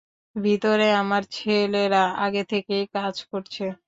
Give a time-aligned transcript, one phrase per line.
[0.35, 3.63] ভিতরে আমার ছেলেরা আগে থেকেই কাজ করছে।